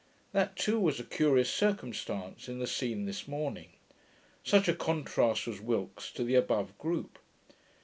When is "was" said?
0.79-0.99, 5.45-5.61